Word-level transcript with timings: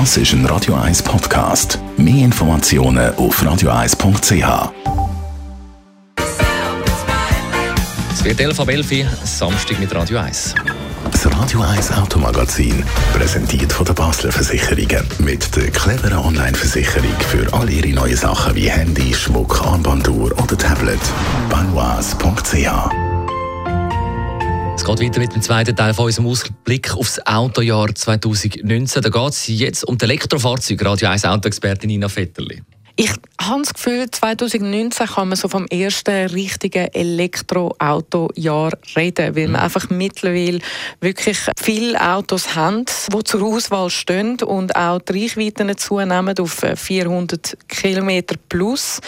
Das 0.00 0.16
ist 0.16 0.32
ein 0.32 0.44
Radio 0.46 0.74
1 0.74 1.04
Podcast. 1.04 1.78
Mehr 1.96 2.24
Informationen 2.24 3.14
auf 3.14 3.40
radio1.ch. 3.40 4.72
Es 8.12 8.24
wird 8.24 8.40
11 8.40 8.58
ab 8.58 8.68
11 8.68 8.90
Uhr, 8.90 9.06
Samstag 9.22 9.78
mit 9.78 9.94
Radio 9.94 10.18
1. 10.18 10.56
Das 11.12 11.26
Radio 11.32 11.60
1 11.60 11.92
Automagazin, 11.92 12.82
präsentiert 13.12 13.72
von 13.72 13.86
der 13.86 13.92
Basler 13.92 14.32
Versicherungen. 14.32 15.06
Mit 15.20 15.54
der 15.54 15.70
cleveren 15.70 16.18
Online-Versicherung 16.18 17.14
für 17.28 17.54
all 17.54 17.70
Ihre 17.70 17.90
neuen 17.90 18.16
Sachen 18.16 18.56
wie 18.56 18.68
Handy, 18.68 19.14
Schmuck, 19.14 19.64
Armbanduhr 19.64 20.32
oder 20.42 20.58
Tablet. 20.58 20.98
Banois.ch 21.48 23.13
Es 24.76 24.84
geht 24.84 25.00
weiter 25.00 25.20
mit 25.20 25.32
dem 25.32 25.40
zweiten 25.40 25.76
Teil 25.76 25.94
von 25.94 26.06
unserem 26.06 26.26
Ausblick 26.26 26.94
aufs 26.94 27.24
Autojahr 27.24 27.94
2019. 27.94 29.02
Da 29.02 29.08
geht 29.08 29.30
es 29.30 29.46
jetzt 29.46 29.84
um 29.84 29.96
die 29.96 30.04
Elektrofahrzeuge. 30.04 30.84
Radio 30.84 31.08
1 31.08 31.24
Autoexpertin 31.24 31.88
Nina 31.88 32.08
Vetterli. 32.08 32.60
Ich 32.96 33.10
habe 33.40 33.62
das 33.62 33.74
Gefühl, 33.74 34.08
2019 34.08 35.08
kann 35.08 35.28
man 35.28 35.36
so 35.36 35.48
vom 35.48 35.66
ersten 35.66 36.28
richtigen 36.28 36.86
Elektroautojahr 36.92 38.70
reden, 38.94 39.34
weil 39.34 39.48
man 39.48 39.60
mhm. 39.60 39.64
einfach 39.64 39.90
mittlerweile 39.90 40.60
wirklich 41.00 41.38
viele 41.60 42.00
Autos 42.00 42.54
haben, 42.54 42.84
die 43.12 43.24
zur 43.24 43.42
Auswahl 43.42 43.90
stehen 43.90 44.40
und 44.42 44.76
auch 44.76 45.00
die 45.00 45.24
Reichweiten 45.24 45.76
zunehmen 45.76 46.38
auf 46.38 46.64
400 46.76 47.58
Kilometer 47.66 48.36
plus. 48.48 49.00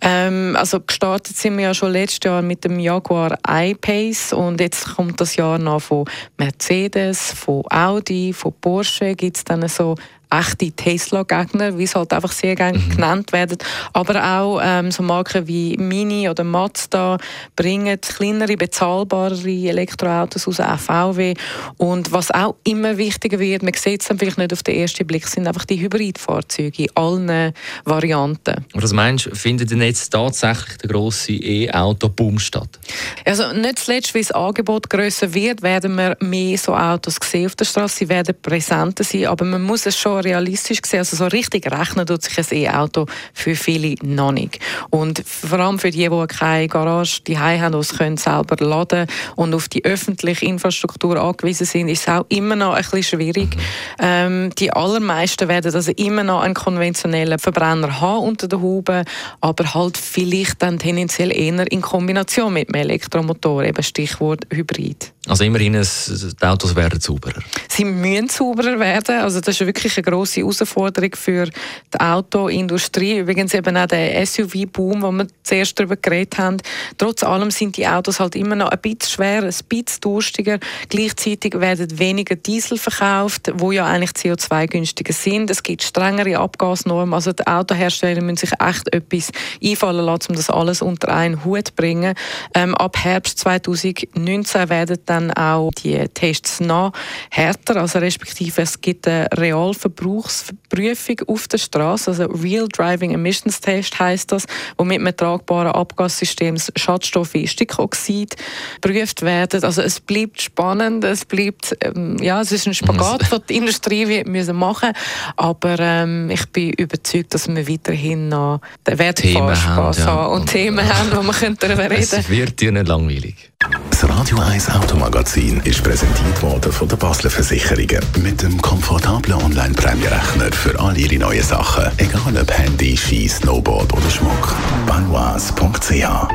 Ähm, 0.00 0.56
also 0.58 0.80
gestartet 0.80 1.36
sind 1.36 1.58
wir 1.58 1.64
ja 1.64 1.74
schon 1.74 1.92
letztes 1.92 2.20
Jahr 2.24 2.40
mit 2.40 2.64
dem 2.64 2.78
Jaguar 2.80 3.38
I-Pace 3.46 4.32
und 4.32 4.62
jetzt 4.62 4.96
kommt 4.96 5.20
das 5.20 5.36
Jahr 5.36 5.58
noch 5.58 5.80
von 5.80 6.06
Mercedes, 6.38 7.32
von 7.32 7.64
Audi, 7.70 8.32
von 8.32 8.54
Porsche 8.62 9.14
gibt 9.14 9.36
es 9.36 9.44
dann 9.44 9.68
so 9.68 9.94
echte 10.38 10.70
Tesla-Gegner, 10.72 11.78
wie 11.78 11.84
es 11.84 11.94
halt 11.94 12.12
einfach 12.12 12.32
sehr 12.32 12.54
gerne 12.54 12.78
mhm. 12.78 12.90
genannt 12.90 13.32
werden. 13.32 13.58
Aber 13.92 14.40
auch 14.40 14.60
ähm, 14.62 14.90
so 14.90 15.02
Marken 15.02 15.46
wie 15.46 15.76
Mini 15.76 16.28
oder 16.28 16.44
Mazda 16.44 17.18
bringen 17.54 18.00
kleinere, 18.00 18.56
bezahlbare 18.56 19.36
Elektroautos 19.36 20.48
aus 20.48 20.56
VW. 20.56 21.34
Und 21.76 22.12
was 22.12 22.30
auch 22.30 22.56
immer 22.64 22.96
wichtiger 22.96 23.38
wird, 23.38 23.62
man 23.62 23.74
sieht 23.74 24.02
es 24.02 24.08
dann 24.08 24.18
vielleicht 24.18 24.38
nicht 24.38 24.52
auf 24.52 24.62
den 24.62 24.76
ersten 24.76 25.06
Blick, 25.06 25.26
sind 25.26 25.46
einfach 25.46 25.64
die 25.64 25.80
Hybridfahrzeuge 25.80 26.84
in 26.84 26.90
allen 26.94 27.52
Varianten. 27.84 28.64
Was 28.74 28.92
meinst 28.92 29.26
du, 29.26 29.34
findet 29.34 29.70
denn 29.70 29.82
jetzt 29.82 30.10
tatsächlich 30.10 30.78
der 30.78 30.90
grosse 30.90 31.32
E-Auto-Boom 31.32 32.38
statt? 32.38 32.78
Also 33.24 33.52
nicht 33.52 33.78
zuletzt, 33.78 34.14
weil 34.14 34.22
das 34.22 34.32
Angebot 34.32 34.90
grösser 34.90 35.32
wird, 35.32 35.62
werden 35.62 35.96
wir 35.96 36.16
mehr 36.20 36.58
so 36.58 36.74
Autos 36.74 37.18
sehen 37.22 37.46
auf 37.46 37.56
der 37.56 37.64
Straße. 37.64 37.96
Sie 37.98 38.08
werden 38.08 38.34
präsenter 38.40 39.04
sein, 39.04 39.26
aber 39.26 39.44
man 39.44 39.62
muss 39.62 39.86
es 39.86 39.96
schon 39.96 40.25
realistisch 40.26 40.82
gesehen, 40.82 41.00
also 41.00 41.16
so 41.16 41.26
richtig 41.26 41.70
rechnen 41.70 42.06
tut 42.06 42.22
sich 42.22 42.38
ein 42.38 42.58
E-Auto 42.58 43.06
für 43.32 43.54
viele 43.54 43.94
noch 44.02 44.32
nicht. 44.32 44.58
Und 44.90 45.22
vor 45.26 45.58
allem 45.58 45.78
für 45.78 45.90
die, 45.90 46.08
die 46.08 46.26
keine 46.26 46.68
Garage 46.68 47.22
die 47.26 47.38
haben, 47.38 47.72
die 47.72 47.78
es 47.78 47.96
können 47.96 48.16
selber 48.16 48.56
laden 48.64 49.06
und 49.36 49.54
auf 49.54 49.68
die 49.68 49.84
öffentliche 49.84 50.46
Infrastruktur 50.46 51.20
angewiesen 51.20 51.66
sind, 51.66 51.88
ist 51.88 52.02
es 52.02 52.08
auch 52.08 52.26
immer 52.28 52.56
noch 52.56 52.74
ein 52.74 52.82
bisschen 52.82 53.02
schwierig. 53.02 53.56
Mhm. 53.56 53.60
Ähm, 54.00 54.50
die 54.58 54.72
allermeisten 54.72 55.48
werden 55.48 55.74
also 55.74 55.92
immer 55.92 56.24
noch 56.24 56.42
einen 56.42 56.54
konventionellen 56.54 57.38
Verbrenner 57.38 58.00
haben 58.00 58.24
unter 58.24 58.48
der 58.48 58.60
Haube, 58.60 59.04
aber 59.40 59.74
halt 59.74 59.96
vielleicht 59.96 60.62
dann 60.62 60.78
tendenziell 60.78 61.34
eher 61.34 61.70
in 61.70 61.80
Kombination 61.80 62.52
mit 62.52 62.74
einem 62.74 62.82
Elektromotor, 62.82 63.64
eben 63.64 63.82
Stichwort 63.82 64.46
Hybrid. 64.52 65.15
Also 65.28 65.42
immerhin, 65.42 65.72
die 65.72 66.46
Autos 66.46 66.76
werden 66.76 67.00
sauberer. 67.00 67.42
Sie 67.68 67.84
müssen 67.84 68.28
sauberer 68.28 68.78
werden. 68.78 69.16
Also 69.20 69.40
das 69.40 69.60
ist 69.60 69.66
wirklich 69.66 69.96
eine 69.96 70.04
grosse 70.04 70.40
Herausforderung 70.40 71.10
für 71.14 71.46
die 71.46 72.00
Autoindustrie. 72.00 73.18
Übrigens 73.18 73.52
eben 73.52 73.76
auch 73.76 73.86
der 73.86 74.24
SUV-Boom, 74.24 75.02
wo 75.02 75.10
wir 75.10 75.26
zuerst 75.42 75.78
darüber 75.78 75.96
geredet 75.96 76.38
haben. 76.38 76.58
Trotz 76.96 77.24
allem 77.24 77.50
sind 77.50 77.76
die 77.76 77.88
Autos 77.88 78.20
halt 78.20 78.36
immer 78.36 78.54
noch 78.54 78.68
ein 78.68 78.78
bisschen 78.78 79.10
schwer, 79.10 79.42
ein 79.42 79.54
bisschen 79.68 80.00
durstiger. 80.00 80.60
Gleichzeitig 80.88 81.54
werden 81.58 81.98
weniger 81.98 82.36
Diesel 82.36 82.78
verkauft, 82.78 83.50
wo 83.54 83.72
ja 83.72 83.84
eigentlich 83.84 84.10
CO2-günstiger 84.10 85.12
sind. 85.12 85.50
Es 85.50 85.64
gibt 85.64 85.82
strengere 85.82 86.38
Abgasnormen. 86.38 87.14
Also 87.14 87.32
die 87.32 87.46
Autohersteller 87.46 88.22
müssen 88.22 88.36
sich 88.36 88.52
echt 88.60 88.92
etwas 88.92 89.32
einfallen 89.62 90.04
lassen, 90.06 90.30
um 90.30 90.36
das 90.36 90.50
alles 90.50 90.82
unter 90.82 91.08
einen 91.08 91.44
Hut 91.44 91.68
zu 91.68 91.74
bringen. 91.74 92.14
Ähm, 92.54 92.76
ab 92.76 92.96
Herbst 92.96 93.40
2019 93.40 94.68
werden 94.68 94.98
dann 95.06 95.15
auch 95.36 95.70
die 95.72 95.98
Tests 96.14 96.60
noch 96.60 96.92
härter, 97.30 97.76
also 97.76 97.98
respektive 97.98 98.62
es 98.62 98.80
gibt 98.80 99.06
eine 99.08 99.28
Realverbrauchsprüfung 99.32 101.20
auf 101.26 101.48
der 101.48 101.58
Straße, 101.58 102.10
also 102.10 102.24
Real 102.26 102.68
Driving 102.68 103.12
Emissions 103.12 103.60
Test 103.60 103.98
heißt 103.98 104.32
das, 104.32 104.46
wo 104.76 104.84
mit 104.84 105.16
tragbaren 105.16 105.72
Abgassystem 105.72 106.56
Schadstoffe 106.76 107.34
wie 107.34 107.46
Stickoxid 107.46 108.36
geprüft 108.80 109.22
werden. 109.22 109.62
Also 109.64 109.82
es 109.82 110.00
bleibt 110.00 110.40
spannend, 110.40 111.04
es 111.04 111.24
bleibt, 111.24 111.76
ähm, 111.82 112.16
ja, 112.20 112.40
es 112.40 112.52
ist 112.52 112.66
ein 112.66 112.74
Spagat, 112.74 113.30
den 113.30 113.40
die 113.48 113.56
Industrie 113.56 114.08
wird 114.08 114.26
müssen 114.26 114.56
machen, 114.56 114.92
aber 115.36 115.78
ähm, 115.78 116.30
ich 116.30 116.46
bin 116.48 116.72
überzeugt, 116.72 117.34
dass 117.34 117.48
wir 117.48 117.68
weiterhin 117.68 118.28
noch 118.28 118.60
den 118.86 118.98
Wertfahrspaß 118.98 120.06
haben, 120.06 120.18
ja. 120.18 120.26
und 120.26 120.46
Themen 120.46 120.86
haben, 120.86 121.10
wo 121.12 121.22
wir 121.22 121.50
darüber 121.58 121.84
reden 121.90 122.08
können. 122.08 122.20
Es 122.20 122.28
wird 122.28 122.60
dir 122.60 122.72
nicht 122.72 122.88
langweilig. 122.88 123.52
Das 123.98 124.10
Radio 124.10 124.38
1 124.40 124.68
Automagazin 124.72 125.58
ist 125.64 125.82
präsentiert 125.82 126.42
worden 126.42 126.70
von 126.70 126.86
der 126.86 126.96
Basler 126.96 127.30
Versicherungen 127.30 128.04
mit 128.22 128.42
dem 128.42 128.60
komfortablen 128.60 129.42
Online-Prämierechner 129.42 130.52
für 130.52 130.78
all 130.78 130.98
Ihre 130.98 131.16
neuen 131.16 131.42
Sachen, 131.42 131.90
egal 131.96 132.36
ob 132.38 132.50
Handy, 132.50 132.94
Ski, 132.94 133.26
Snowboard 133.26 133.90
oder 133.94 134.10
Schmuck. 134.10 134.54
Banois.ch 134.86 136.28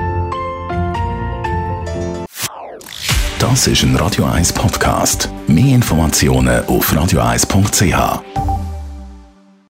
Das 3.38 3.68
ist 3.68 3.84
ein 3.84 3.96
Radio 3.96 4.26
1 4.26 4.54
Podcast. 4.54 5.30
Mehr 5.46 5.76
Informationen 5.76 6.66
auf 6.66 6.92
radio1.ch. 6.92 8.51